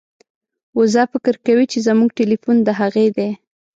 وزه 0.77 1.03
فکر 1.13 1.35
کوي 1.45 1.65
چې 1.71 1.79
زموږ 1.87 2.09
ټیلیفون 2.17 2.57
د 2.63 2.69
هغې 2.79 3.07
دی. 3.17 3.29